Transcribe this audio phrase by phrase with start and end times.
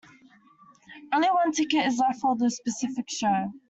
[1.13, 3.51] Only one ticket is left for the specific show.